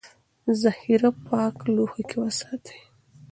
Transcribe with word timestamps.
ذخیره 0.61 1.11
پاک 1.27 1.55
لوښي 1.73 2.03
کې 2.09 2.17
وساتئ. 2.23 2.77